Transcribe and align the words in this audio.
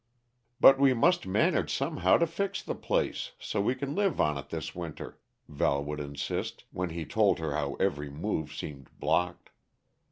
"But 0.59 0.79
we 0.79 0.95
must 0.95 1.27
manage 1.27 1.71
somehow 1.71 2.17
to 2.17 2.25
fix 2.25 2.63
the 2.63 2.73
place 2.73 3.33
so 3.37 3.61
we 3.61 3.75
can 3.75 3.93
live 3.93 4.19
on 4.19 4.35
it 4.35 4.49
this 4.49 4.73
winter," 4.73 5.19
Val 5.47 5.83
would 5.83 5.99
insist, 5.99 6.63
when 6.71 6.89
he 6.89 7.05
told 7.05 7.37
her 7.37 7.53
how 7.53 7.75
every 7.75 8.09
move 8.09 8.51
seemed 8.51 8.89
blocked. 8.99 9.51